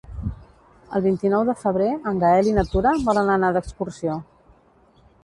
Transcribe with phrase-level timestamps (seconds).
[0.99, 4.17] El vint-i-nou de febrer en Gaël i na Tura volen anar d'excursió.